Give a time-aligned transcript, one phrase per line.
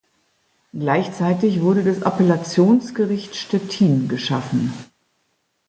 [0.73, 4.73] Gleichzeitig wurde das Appellationsgericht Stettin geschaffen.